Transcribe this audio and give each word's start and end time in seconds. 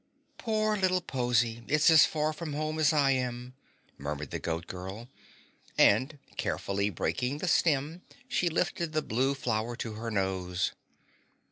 "Poor 0.39 0.75
little 0.75 0.99
posy, 0.99 1.61
it's 1.67 1.91
as 1.91 2.05
far 2.07 2.33
from 2.33 2.53
home 2.53 2.79
as 2.79 2.91
I 2.91 3.11
am," 3.11 3.53
murmured 3.99 4.31
the 4.31 4.39
Goat 4.39 4.65
Girl, 4.65 5.07
and 5.77 6.17
carefully 6.37 6.89
breaking 6.89 7.37
the 7.37 7.47
stem, 7.47 8.01
she 8.27 8.49
lifted 8.49 8.93
the 8.93 9.03
blue 9.03 9.35
flower 9.35 9.75
to 9.75 9.93
her 9.93 10.09
nose. 10.09 10.71